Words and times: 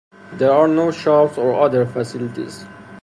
There 0.33 0.51
are 0.51 0.67
no 0.67 0.89
shops 0.89 1.37
or 1.37 1.61
other 1.61 1.85
facilities. 1.85 2.65